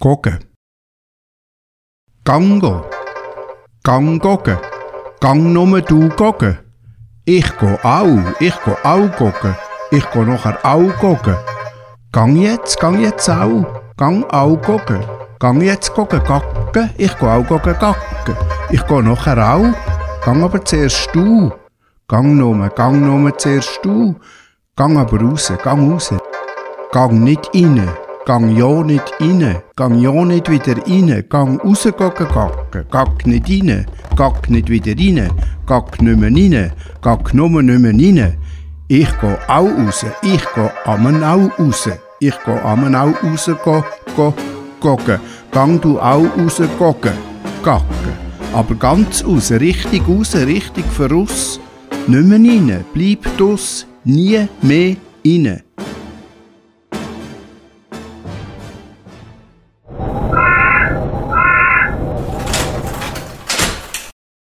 [0.00, 0.38] gucken.
[2.24, 2.84] Gango.
[3.82, 4.58] Gang gucken.
[5.20, 6.58] Gang nur du gucken.
[7.24, 9.56] Ich go auch, ich go auch gucken.
[9.90, 11.36] Ich go nachher auch gucken.
[12.12, 13.64] Gang jetzt, gang jetzt auch.
[13.96, 15.02] Gang auch gucken.
[15.38, 16.90] Gang jetzt gucken, gacken.
[16.98, 18.36] Ich go auch gucken, gacken.
[18.70, 19.74] Ich go nachher auch.
[20.24, 21.52] Gang aber zuerst du.
[22.08, 24.14] Gang nur, gang nur zuerst du.
[24.76, 26.14] Gang aber raus, gang raus.
[26.92, 28.05] Gang nicht rein.
[28.26, 29.62] Gang ja nicht rein.
[29.76, 31.24] Gang ja nicht wieder rein.
[31.28, 32.26] Gang raus gacken.
[32.90, 33.86] Gack nicht rein.
[34.16, 35.30] Gack nicht wieder rein.
[35.64, 36.72] Gack nicht mehr rein.
[37.02, 38.36] Gack nur nicht mehr rein.
[38.88, 40.04] Ich geh auch raus.
[40.22, 41.88] Ich geh amen auch raus.
[42.18, 43.84] Ich geh amen auch raus go,
[44.16, 44.34] go,
[44.80, 45.20] goggen.
[45.52, 47.12] Gang du auch raus goggen.
[47.62, 48.12] Gacken.
[48.52, 51.60] Aber ganz raus, richtig raus, richtig voraus.
[52.08, 52.84] Nicht mehr rein.
[52.92, 55.62] Bleib dus nie mehr rein.